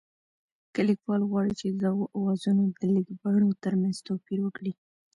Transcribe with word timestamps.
که 0.73 0.81
لیکوال 0.89 1.21
غواړي 1.29 1.53
چې 1.59 1.65
د 1.69 1.73
دغو 1.85 2.03
آوازونو 2.17 2.63
د 2.79 2.81
لیکبڼو 2.95 3.49
ترمنځ 3.63 3.95
توپیر 4.07 4.39
وکړي 4.43 4.73